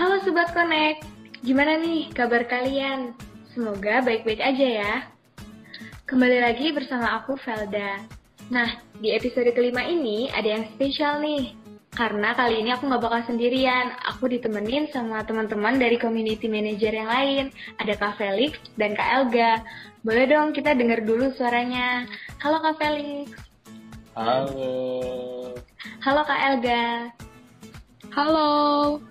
[0.00, 1.04] Halo Sobat Connect,
[1.44, 3.12] gimana nih kabar kalian?
[3.52, 4.94] Semoga baik-baik aja ya.
[6.08, 8.00] Kembali lagi bersama aku Velda.
[8.48, 11.52] Nah, di episode kelima ini ada yang spesial nih.
[11.92, 17.12] Karena kali ini aku nggak bakal sendirian, aku ditemenin sama teman-teman dari community manager yang
[17.12, 17.44] lain.
[17.76, 19.60] Ada Kak Felix dan Kak Elga.
[20.00, 22.08] Boleh dong kita dengar dulu suaranya.
[22.40, 23.36] Halo Kak Felix.
[24.16, 24.64] Halo.
[26.00, 27.12] Halo Kak Elga.
[28.16, 29.09] Halo.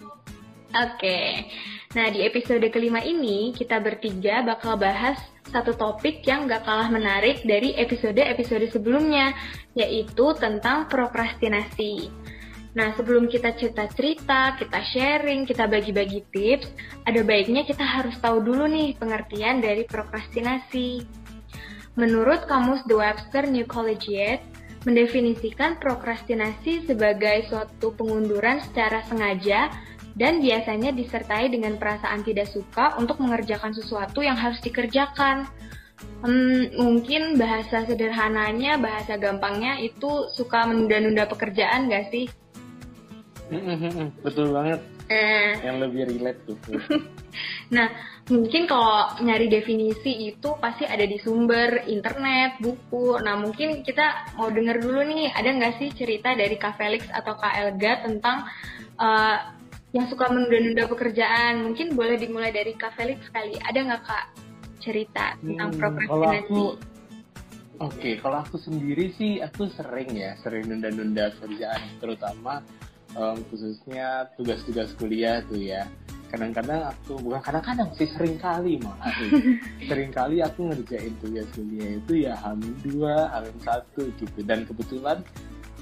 [0.70, 1.50] Oke,
[1.98, 5.18] nah di episode kelima ini kita bertiga bakal bahas
[5.50, 9.34] satu topik yang gak kalah menarik dari episode-episode sebelumnya,
[9.74, 12.14] yaitu tentang prokrastinasi.
[12.78, 16.70] Nah, sebelum kita cerita-cerita, kita sharing, kita bagi-bagi tips,
[17.02, 21.02] ada baiknya kita harus tahu dulu nih pengertian dari prokrastinasi.
[21.98, 24.46] Menurut Kamus The Webster New Collegiate,
[24.86, 29.89] mendefinisikan prokrastinasi sebagai suatu pengunduran secara sengaja
[30.20, 35.48] dan biasanya disertai dengan perasaan tidak suka untuk mengerjakan sesuatu yang harus dikerjakan.
[36.20, 42.28] Hmm, mungkin bahasa sederhananya, bahasa gampangnya itu suka menunda-nunda pekerjaan gak sih?
[44.20, 44.84] Betul banget.
[45.10, 45.58] Eh.
[45.64, 46.58] Yang lebih relate tuh.
[47.76, 47.88] nah,
[48.30, 53.18] mungkin kalau nyari definisi itu pasti ada di sumber internet, buku.
[53.24, 57.34] Nah, mungkin kita mau denger dulu nih, ada nggak sih cerita dari Kak Felix atau
[57.40, 58.46] Kak Elga tentang
[59.02, 59.59] uh,
[59.94, 61.66] yang suka menunda-nunda pekerjaan.
[61.66, 63.58] Mungkin boleh dimulai dari Kak Felix kali.
[63.58, 64.26] Ada nggak Kak
[64.80, 66.62] cerita tentang hmm, prokrastinasi?
[67.80, 72.60] Oke, okay, kalau aku sendiri sih aku sering ya, sering nunda-nunda kerjaan, terutama
[73.16, 75.88] um, khususnya tugas-tugas kuliah tuh ya.
[76.30, 79.10] Kadang-kadang aku bukan kadang-kadang sih sering kali malah
[79.90, 84.40] sering kali aku ngerjain tugas kuliah itu ya hamil dua, hamil satu gitu.
[84.44, 85.24] Dan kebetulan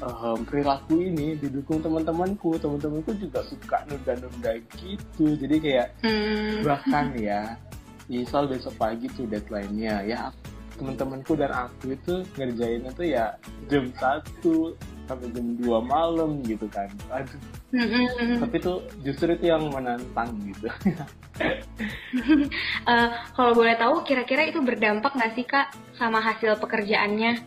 [0.02, 2.58] um, perilaku ini didukung teman-temanku.
[2.58, 5.38] Teman-temanku juga suka nunda-nunda gitu.
[5.38, 6.66] Jadi kayak hmm.
[6.66, 7.56] bahkan ya
[8.08, 10.32] misal besok pagi tuh deadline-nya ya
[10.78, 13.34] teman-temanku dan aku itu ngerjainnya tuh ya
[13.68, 14.78] jam satu
[15.10, 16.88] sampai jam 2 malam gitu kan.
[17.10, 17.42] Aduh.
[17.68, 18.40] Mm-hmm.
[18.40, 20.72] tapi tuh justru itu yang menantang gitu.
[22.88, 27.44] Uh, kalau boleh tahu kira-kira itu berdampak nggak sih kak sama hasil pekerjaannya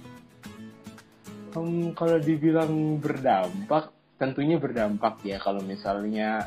[1.57, 3.91] Um, kalau dibilang berdampak,
[4.21, 6.47] tentunya berdampak ya kalau misalnya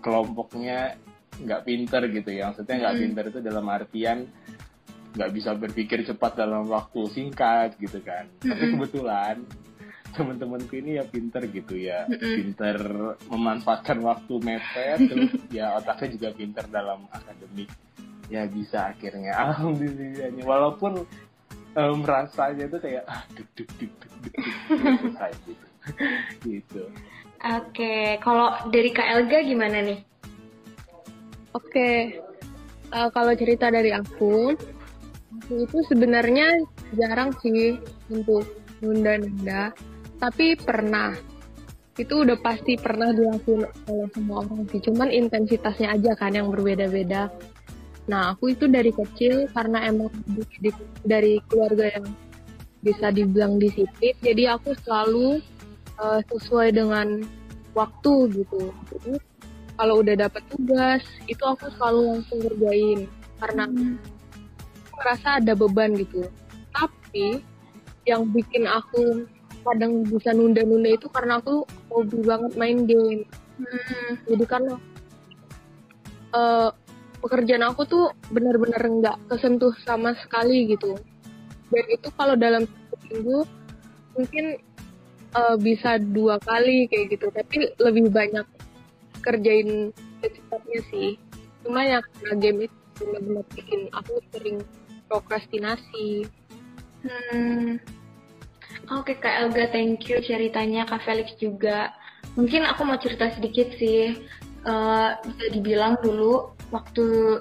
[0.00, 0.96] kelompoknya
[1.44, 2.52] nggak pinter gitu ya.
[2.52, 3.02] Maksudnya nggak hmm.
[3.04, 4.18] pinter itu dalam artian
[5.14, 8.26] nggak bisa berpikir cepat dalam waktu singkat gitu kan.
[8.42, 8.50] Hmm.
[8.50, 9.36] Tapi kebetulan
[10.14, 12.78] teman-temanku ini ya pinter gitu ya, mm pinter
[13.28, 17.68] memanfaatkan waktu mepet, terus ya otaknya juga pinter dalam akademik.
[18.30, 20.42] Ya bisa akhirnya, alhamdulillahnya.
[20.46, 21.02] Walaupun
[21.78, 24.34] um, rasanya tuh kayak ah duk duk duk duk duk,
[24.70, 25.66] selesai gitu
[26.50, 26.82] gitu
[27.44, 28.18] oke okay.
[28.22, 30.00] kalau dari Kak Elga gimana nih
[31.54, 32.18] oke okay.
[32.94, 34.54] uh, kalau cerita dari aku
[35.50, 36.62] itu sebenarnya
[36.94, 37.76] jarang sih
[38.08, 38.46] untuk
[38.80, 39.74] nunda-nunda
[40.22, 41.12] tapi pernah
[41.94, 47.30] itu udah pasti pernah dilakukan oleh semua orang sih cuman intensitasnya aja kan yang berbeda-beda
[48.04, 50.12] Nah, aku itu dari kecil karena emang
[50.60, 50.70] di,
[51.04, 52.06] dari keluarga yang
[52.84, 55.40] bisa dibilang disiplin, jadi aku selalu
[55.96, 57.24] uh, sesuai dengan
[57.72, 58.68] waktu gitu.
[58.92, 59.16] Jadi
[59.80, 63.00] kalau udah dapat tugas, itu aku selalu langsung kerjain
[63.40, 63.96] karena hmm.
[64.84, 66.28] aku merasa ada beban gitu.
[66.76, 67.40] Tapi
[68.04, 69.24] yang bikin aku
[69.64, 73.24] kadang bisa nunda-nunda itu karena aku hobi banget main game.
[73.56, 74.12] Hmm.
[74.28, 74.74] Jadi karena
[76.36, 76.70] uh,
[77.24, 80.92] pekerjaan aku tuh benar-benar nggak kesentuh sama sekali gitu
[81.72, 82.68] dan itu kalau dalam
[83.08, 83.48] minggu
[84.12, 84.60] mungkin
[85.32, 88.44] uh, bisa dua kali kayak gitu tapi lebih banyak
[89.24, 89.88] kerjain
[90.20, 91.16] secepatnya sih
[91.64, 94.58] cuma yang karena game itu benar-benar bikin aku sering
[95.08, 96.28] prokrastinasi
[97.02, 97.80] hmm.
[98.92, 101.88] Oke Kak Elga, thank you ceritanya Kak Felix juga.
[102.36, 104.12] Mungkin aku mau cerita sedikit sih.
[104.64, 107.38] Uh, bisa dibilang dulu waktu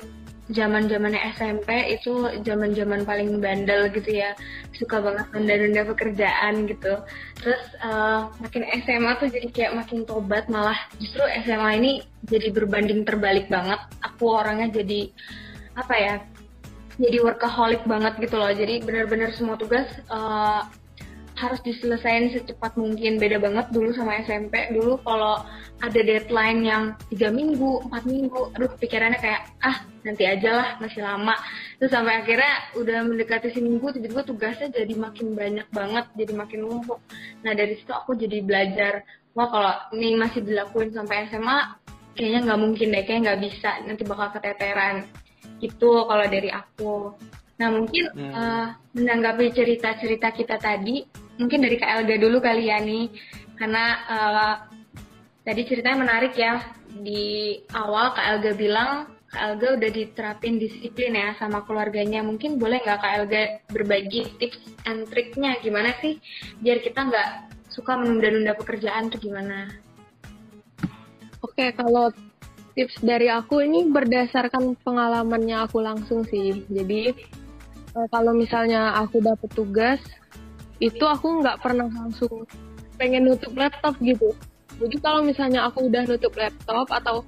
[0.51, 4.37] zaman zamannya SMP itu zaman zaman paling bandel gitu ya.
[4.75, 6.93] Suka banget nunda-nunda pekerjaan gitu.
[7.39, 10.77] Terus uh, makin SMA tuh jadi kayak makin tobat malah.
[10.99, 11.91] Justru SMA ini
[12.27, 13.79] jadi berbanding terbalik banget.
[14.03, 15.09] Aku orangnya jadi
[15.73, 16.15] apa ya
[17.01, 18.51] jadi workaholic banget gitu loh.
[18.51, 20.67] Jadi benar-benar semua tugas uh,
[21.37, 23.17] harus diselesaikan secepat mungkin.
[23.17, 25.41] Beda banget dulu sama SMP dulu kalau
[25.81, 31.01] ada deadline yang tiga minggu empat minggu aduh pikirannya kayak ah nanti aja lah masih
[31.01, 31.35] lama.
[31.81, 36.99] Terus sampai akhirnya udah mendekati seminggu tiba-tiba tugasnya jadi makin banyak banget jadi makin numpuk.
[37.41, 39.03] Nah dari situ aku jadi belajar
[39.33, 41.81] wah kalau ini masih dilakuin sampai SMA
[42.13, 45.03] kayaknya nggak mungkin deh kayak nggak bisa nanti bakal keteteran.
[45.59, 47.15] Itu kalau dari aku.
[47.57, 48.33] Nah mungkin hmm.
[48.33, 53.09] uh, menanggapi cerita-cerita kita tadi mungkin dari Elga dulu kali ya nih
[53.57, 54.53] karena uh,
[55.43, 56.61] tadi ceritanya menarik ya
[56.93, 58.91] di awal Elga bilang
[59.33, 63.43] Elga udah diterapin disiplin ya sama keluarganya mungkin boleh nggak Elga
[63.73, 66.21] berbagi tips and triknya gimana sih
[66.61, 67.29] biar kita nggak
[67.73, 69.73] suka menunda-nunda pekerjaan tuh gimana?
[71.41, 72.13] Oke kalau
[72.77, 76.65] tips dari aku ini berdasarkan pengalamannya aku langsung sih.
[76.69, 77.13] Jadi
[77.97, 80.01] uh, kalau misalnya aku dapet tugas,
[80.83, 82.43] itu aku nggak pernah langsung
[82.99, 84.35] pengen nutup laptop gitu.
[84.83, 87.23] Jadi kalau misalnya aku udah nutup laptop atau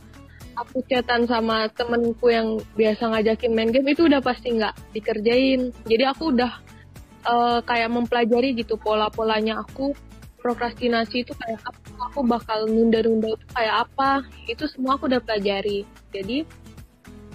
[0.60, 5.72] aku chatan sama temenku yang biasa ngajakin main game itu udah pasti nggak dikerjain.
[5.88, 6.52] Jadi aku udah
[7.26, 9.96] uh, kayak mempelajari gitu pola-polanya aku
[10.46, 11.82] prokrastinasi itu kayak apa
[12.12, 16.46] aku bakal nunda-nunda itu kayak apa itu semua aku udah pelajari jadi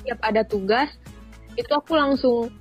[0.06, 0.94] tiap ada tugas
[1.58, 2.54] itu aku langsung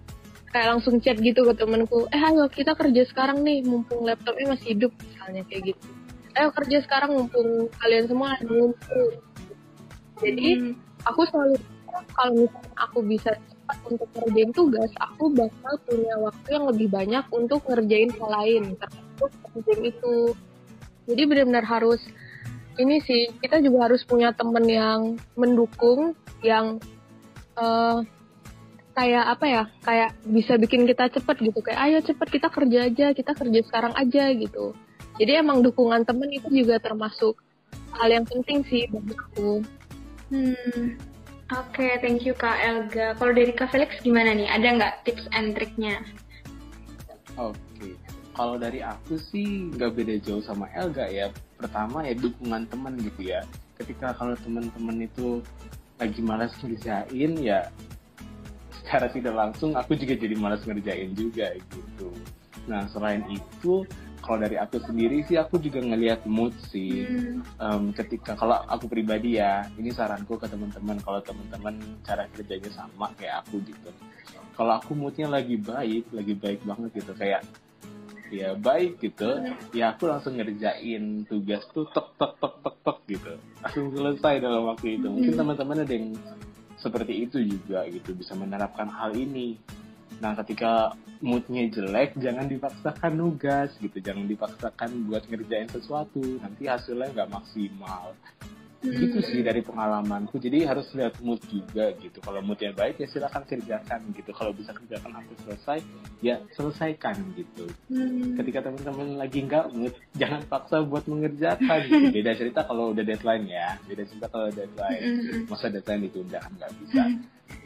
[0.50, 4.78] kayak langsung chat gitu ke temenku eh ayo kita kerja sekarang nih mumpung laptopnya masih
[4.78, 5.88] hidup misalnya kayak gitu.
[6.38, 9.06] Ayo kerja sekarang mumpung kalian semua ada ngumpul.
[10.20, 10.74] Jadi hmm.
[11.06, 11.56] aku selalu
[12.16, 17.26] kalau misalnya aku bisa cepat untuk ngerjain tugas aku bakal punya waktu yang lebih banyak
[17.30, 18.64] untuk ngerjain hal lain
[19.66, 20.16] game itu.
[21.10, 22.02] Jadi benar-benar harus
[22.80, 25.02] ini sih kita juga harus punya temen yang
[25.36, 26.16] mendukung
[26.46, 26.80] yang
[27.60, 28.02] uh,
[29.00, 33.08] kayak apa ya kayak bisa bikin kita cepet gitu kayak ayo cepet kita kerja aja
[33.16, 34.76] kita kerja sekarang aja gitu
[35.16, 37.40] jadi emang dukungan temen itu juga termasuk
[37.96, 39.64] hal yang penting sih bagi aku
[40.36, 41.00] hmm
[41.50, 43.18] Oke, okay, thank you Kak Elga.
[43.18, 44.46] Kalau dari Kak Felix gimana nih?
[44.54, 45.98] Ada nggak tips and triknya?
[47.42, 47.98] Oke, okay
[48.40, 51.28] kalau dari aku sih nggak beda jauh sama Elga ya
[51.60, 53.44] pertama ya dukungan teman gitu ya
[53.76, 55.44] ketika kalau teman-teman itu
[56.00, 57.68] lagi malas ngerjain ya
[58.90, 62.10] secara tidak langsung aku juga jadi malas ngerjain juga gitu.
[62.66, 63.86] Nah selain itu
[64.26, 67.06] kalau dari aku sendiri sih aku juga ngelihat mood sih.
[67.06, 67.46] Hmm.
[67.62, 73.14] um, ketika kalau aku pribadi ya ini saranku ke teman-teman kalau teman-teman cara kerjanya sama
[73.14, 73.94] kayak aku gitu.
[74.58, 77.46] Kalau aku moodnya lagi baik lagi baik banget gitu kayak
[78.34, 83.34] ya baik gitu ya aku langsung ngerjain tugas tuh tek tek tek tek tek gitu.
[83.62, 85.06] Langsung selesai dalam waktu itu.
[85.14, 85.42] Mungkin hmm.
[85.46, 86.10] teman-teman ada yang
[86.80, 89.60] seperti itu juga gitu bisa menerapkan hal ini.
[90.20, 94.00] Nah ketika moodnya jelek jangan dipaksakan nugas gitu.
[94.00, 96.24] Jangan dipaksakan buat ngerjain sesuatu.
[96.40, 98.16] Nanti hasilnya nggak maksimal
[98.80, 100.40] gitu sih dari pengalamanku.
[100.40, 102.24] Jadi harus lihat mood juga gitu.
[102.24, 104.32] Kalau moodnya baik ya silakan kerjakan gitu.
[104.32, 105.80] Kalau bisa kerjakan sampai selesai
[106.24, 107.66] ya selesaikan gitu.
[107.92, 108.36] Hmm.
[108.40, 112.08] ketika teman-teman lagi nggak mood jangan paksa buat mengerjakan gitu.
[112.18, 113.76] beda cerita kalau udah deadline ya.
[113.84, 115.02] Beda cerita kalau deadline.
[115.04, 115.42] Hmm.
[115.52, 117.04] masa deadline ditunda kan nggak bisa.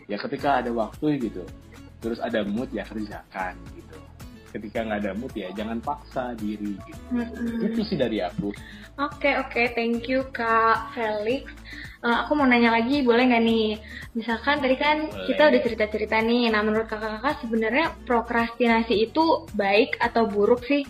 [0.09, 1.45] Ya ketika ada waktu gitu
[2.03, 3.95] terus ada mood ya kerjakan gitu
[4.53, 7.03] ketika nggak ada mood ya jangan paksa diri gitu.
[7.09, 7.67] Mm-hmm.
[7.73, 8.53] Itu sih dari aku.
[9.01, 9.65] Oke okay, oke, okay.
[9.73, 11.49] thank you Kak Felix.
[12.03, 13.69] Uh, aku mau nanya lagi, boleh nggak nih?
[14.13, 15.25] Misalkan tadi kan boleh.
[15.25, 16.51] kita udah cerita-cerita nih.
[16.53, 20.83] Nah menurut kakak-kakak sebenarnya prokrastinasi itu baik atau buruk sih?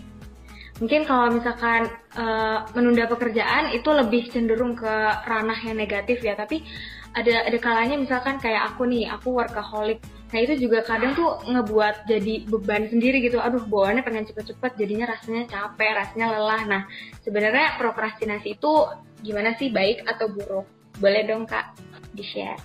[0.81, 1.85] Mungkin kalau misalkan
[2.17, 4.93] uh, menunda pekerjaan itu lebih cenderung ke
[5.23, 6.33] ranah yang negatif ya.
[6.33, 6.65] Tapi
[7.13, 10.01] ada ada kalanya misalkan kayak aku nih, aku workaholic
[10.33, 13.37] Nah itu juga kadang tuh ngebuat jadi beban sendiri gitu.
[13.37, 16.61] Aduh bawaannya pengen cepet-cepet jadinya rasanya capek, rasanya lelah.
[16.65, 16.81] Nah
[17.21, 18.71] sebenarnya prokrastinasi itu
[19.21, 20.65] gimana sih baik atau buruk?
[20.97, 21.77] Boleh dong kak
[22.17, 22.57] di-share.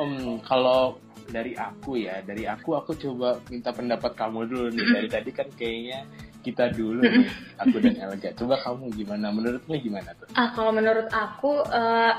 [0.00, 0.96] Um, kalau
[1.28, 4.86] dari aku ya, dari aku aku coba minta pendapat kamu dulu nih.
[4.96, 6.08] Dari tadi kan kayaknya
[6.40, 7.28] kita dulu nih,
[7.60, 8.30] aku dan Elga.
[8.32, 9.28] Coba kamu gimana?
[9.28, 10.28] Menurutmu gimana tuh?
[10.40, 12.16] Ah kalau menurut aku uh,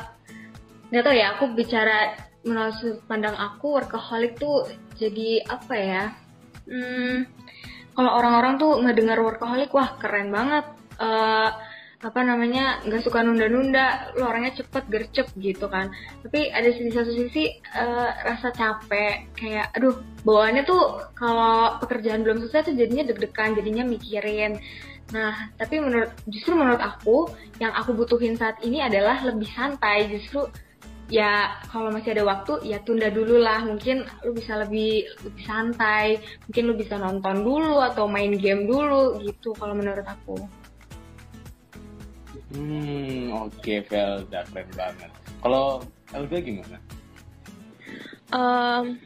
[0.93, 1.25] nggak tahu ya.
[1.37, 6.03] Aku bicara menurut pandang aku workaholic tuh jadi apa ya?
[6.67, 7.27] Hmm,
[7.91, 10.65] kalau orang-orang tuh ngedengar workaholic wah keren banget.
[10.97, 11.51] Uh,
[11.97, 15.89] apa namanya nggak suka nunda-nunda lu orangnya cepet gercep gitu kan.
[16.21, 22.45] Tapi ada di satu sisi uh, rasa capek kayak aduh bawaannya tuh kalau pekerjaan belum
[22.45, 24.61] selesai tuh jadinya deg-degan jadinya mikirin.
[25.09, 30.05] Nah tapi menurut justru menurut aku yang aku butuhin saat ini adalah lebih santai.
[30.13, 30.45] Justru
[31.07, 33.63] ya kalau masih ada waktu ya tunda dulu lah.
[33.63, 36.21] Mungkin lu bisa lebih lebih santai.
[36.47, 40.37] Mungkin lu bisa nonton dulu atau main game dulu gitu kalau menurut aku.
[42.55, 45.11] Hmm oke okay, Velda keren banget.
[45.43, 45.83] Kalau
[46.15, 46.77] Elga gimana?
[48.31, 48.99] Um,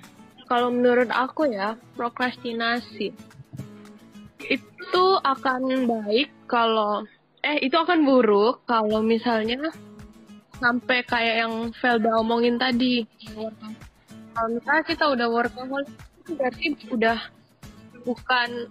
[0.50, 3.14] kalau menurut aku ya prokrastinasi
[4.42, 7.06] itu akan baik kalau
[7.42, 9.72] eh itu akan buruk kalau misalnya
[10.62, 13.04] sampai kayak yang Felda omongin tadi.
[14.32, 15.90] Kalau misalnya kita udah workaholic,
[16.30, 17.18] berarti udah
[18.06, 18.70] bukan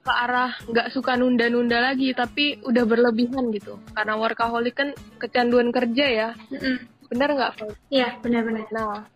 [0.00, 3.80] ke arah nggak suka nunda-nunda lagi, tapi udah berlebihan gitu.
[3.96, 6.28] Karena workaholic kan kecanduan kerja ya.
[6.52, 6.76] Mm-mm.
[7.08, 7.74] Bener nggak, Felda?
[7.90, 8.68] Iya, benar-benar.
[8.70, 9.08] Nah,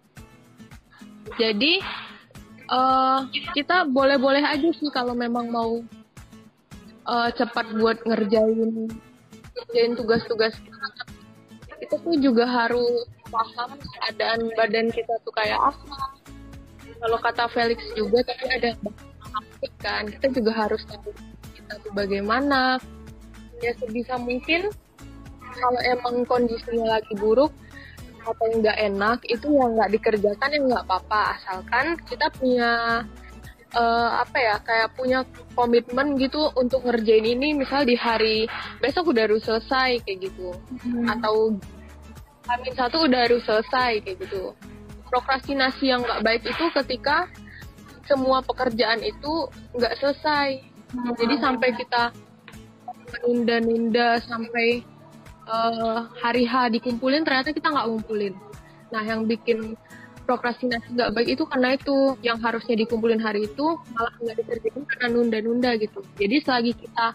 [1.36, 1.84] jadi
[2.64, 3.20] eh
[3.52, 5.84] kita boleh-boleh aja sih kalau memang mau
[7.04, 8.88] eh, cepat buat ngerjain
[9.54, 10.56] ngerjain tugas-tugas
[11.80, 11.94] kita.
[12.00, 15.98] Tuh juga harus paham keadaan badan kita tuh kayak apa.
[17.00, 18.70] Kalau kata Felix juga tapi ada
[19.82, 21.10] kan, kita juga harus tahu
[21.56, 22.78] kita tuh bagaimana.
[23.62, 24.68] Ya sebisa mungkin
[25.54, 27.54] kalau emang kondisinya lagi buruk,
[28.24, 33.04] atau nggak enak itu yang nggak dikerjakan yang nggak apa-apa asalkan kita punya
[33.74, 35.20] eh, apa ya kayak punya
[35.58, 38.46] komitmen gitu untuk ngerjain ini misal di hari
[38.78, 40.54] besok udah harus selesai kayak gitu
[40.84, 41.06] Hmm.
[41.10, 41.58] atau
[42.44, 44.52] Amin satu udah harus selesai kayak gitu
[45.08, 47.26] prokrastinasi yang nggak baik itu ketika
[48.04, 50.60] semua pekerjaan itu nggak selesai
[51.16, 52.12] jadi sampai kita
[53.14, 54.82] menunda-nunda sampai
[55.44, 58.34] eh, hari H dikumpulin ternyata kita nggak ngumpulin.
[58.90, 59.74] Nah yang bikin
[60.24, 65.06] prokrastinasi nggak baik itu karena itu yang harusnya dikumpulin hari itu malah nggak dikerjain karena
[65.12, 66.00] nunda-nunda gitu.
[66.16, 67.06] Jadi selagi kita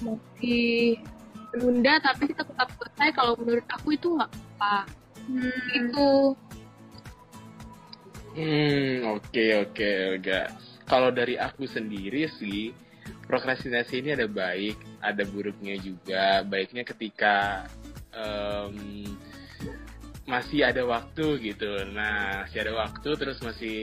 [0.00, 1.00] masih
[1.52, 4.76] menunda tapi kita tetap selesai kalau menurut aku itu nggak apa.
[5.28, 5.68] Hmm.
[5.76, 6.08] Itu
[8.30, 10.54] Hmm, oke oke Olga.
[10.86, 12.70] Kalau dari aku sendiri sih,
[13.26, 16.46] prokrastinasi ini ada baik, ada buruknya juga.
[16.46, 17.66] Baiknya ketika
[18.14, 19.02] em,
[20.30, 21.90] masih ada waktu gitu.
[21.90, 23.78] Nah, masih ada waktu, terus masih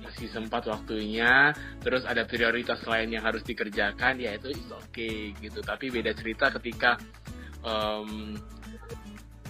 [0.00, 1.52] masih sempat waktunya,
[1.84, 5.60] terus ada prioritas lain yang harus dikerjakan, ya itu is okay gitu.
[5.60, 6.96] Tapi beda cerita ketika
[7.62, 8.34] em,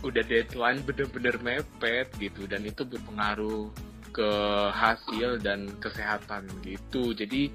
[0.03, 3.71] udah deadline bener-bener mepet gitu dan itu berpengaruh
[4.15, 4.31] ke
[4.73, 7.51] hasil dan kesehatan gitu jadi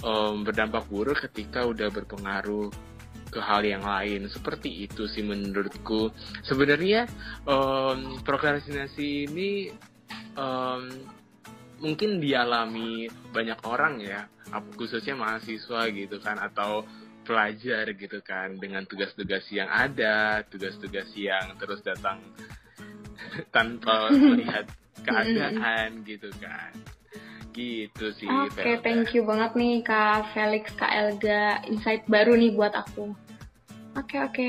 [0.00, 2.72] em, berdampak buruk ketika udah berpengaruh
[3.34, 4.30] ke hal yang lain.
[4.30, 6.14] Seperti itu sih menurutku.
[6.46, 7.10] Sebenarnya
[7.42, 9.74] em, prokrastinasi ini
[10.38, 10.82] em,
[11.82, 14.30] mungkin dialami banyak orang ya.
[14.78, 16.86] Khususnya mahasiswa gitu kan atau
[17.26, 18.54] pelajar gitu kan.
[18.54, 22.22] Dengan tugas-tugas yang ada, tugas-tugas yang terus datang
[23.50, 24.70] tanpa melihat
[25.02, 26.93] keadaan gitu kan.
[27.54, 28.26] Gitu sih.
[28.26, 28.82] Oke, Velda.
[28.82, 31.62] thank you banget nih Kak Felix, Kak Elga.
[31.70, 33.14] Insight baru nih buat aku.
[33.94, 34.48] Oke, oke.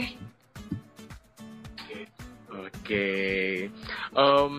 [2.55, 3.09] Oke,
[4.15, 4.55] Em,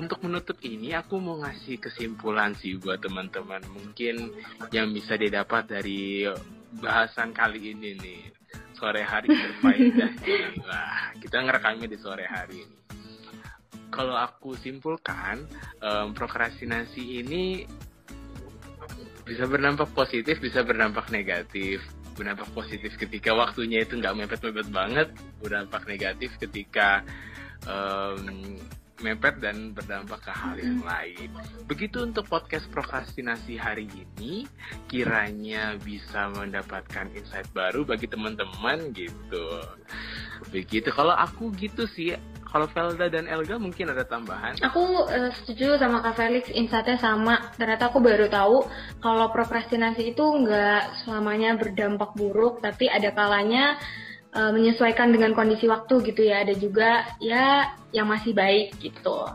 [0.00, 4.32] untuk menutup ini aku mau ngasih kesimpulan sih buat teman-teman mungkin
[4.72, 6.24] yang bisa didapat dari
[6.80, 8.20] bahasan kali ini nih
[8.72, 10.12] sore hari berfaedah.
[10.64, 12.78] Wah, kita ngerekamnya di sore hari ini.
[13.92, 15.44] Kalau aku simpulkan,
[15.84, 17.68] em, prokrastinasi ini
[19.24, 21.80] bisa berdampak positif, bisa berdampak negatif.
[22.14, 25.08] Berdampak positif ketika waktunya itu nggak mepet-mepet banget,
[25.42, 27.02] berdampak negatif ketika
[27.66, 28.54] em,
[29.02, 31.28] mepet dan berdampak ke hal yang lain.
[31.66, 34.46] Begitu untuk podcast prokrastinasi hari ini,
[34.86, 39.46] kiranya bisa mendapatkan insight baru bagi teman-teman gitu.
[40.54, 40.94] Begitu.
[40.94, 42.14] Kalau aku gitu sih.
[42.54, 44.54] Kalau Velda dan Elga mungkin ada tambahan.
[44.62, 47.50] Aku eh, setuju sama Kak Felix, insightnya sama.
[47.58, 48.62] Ternyata aku baru tahu
[49.02, 53.74] kalau prokrastinasi itu nggak selamanya berdampak buruk, tapi ada kalanya
[54.30, 56.46] eh, menyesuaikan dengan kondisi waktu gitu ya.
[56.46, 59.26] Ada juga ya yang masih baik gitu.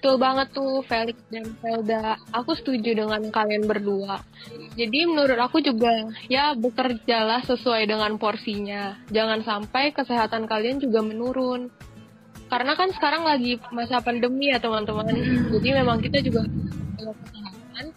[0.00, 2.16] Betul banget tuh Felix dan Felda.
[2.32, 4.24] Aku setuju dengan kalian berdua.
[4.72, 5.92] Jadi menurut aku juga
[6.24, 8.96] ya bekerjalah sesuai dengan porsinya.
[9.12, 11.68] Jangan sampai kesehatan kalian juga menurun.
[12.48, 15.12] Karena kan sekarang lagi masa pandemi ya teman-teman.
[15.52, 16.48] Jadi memang kita juga
[16.96, 17.92] kesehatan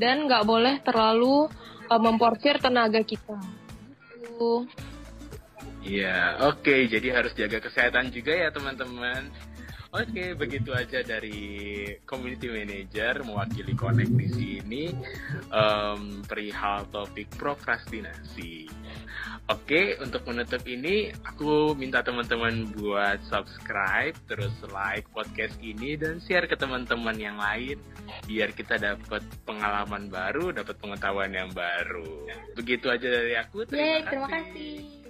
[0.00, 1.52] dan nggak boleh terlalu
[1.92, 3.36] uh, memporsir tenaga kita.
[4.24, 4.64] Gitu.
[5.84, 6.88] Iya, oke.
[6.88, 9.51] Jadi harus jaga kesehatan juga ya teman-teman.
[9.92, 14.84] Oke, begitu aja dari community manager mewakili Connect di sini
[15.52, 18.72] em, perihal topik prokrastinasi.
[19.52, 26.48] Oke, untuk menutup ini aku minta teman-teman buat subscribe, terus like podcast ini dan share
[26.48, 27.76] ke teman-teman yang lain
[28.24, 32.32] biar kita dapat pengalaman baru, dapat pengetahuan yang baru.
[32.56, 33.68] Begitu aja dari aku.
[33.68, 35.01] Yeay, terima kasih.